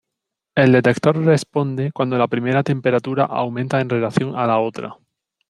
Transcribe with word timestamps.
El 0.55 0.71
detector 0.71 1.15
responde 1.15 1.91
cuando 1.91 2.17
la 2.17 2.27
primera 2.27 2.63
temperatura 2.63 3.25
aumenta 3.25 3.81
en 3.81 3.89
relación 3.89 4.35
a 4.35 4.47
la 4.47 4.57
otra. 4.57 4.95